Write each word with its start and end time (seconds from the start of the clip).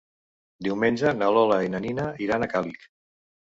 Diumenge 0.67 1.11
na 1.19 1.29
Lola 1.37 1.59
i 1.67 1.71
na 1.77 1.85
Nina 1.87 2.09
iran 2.29 2.43
a 2.43 2.51
Càlig. 2.59 2.93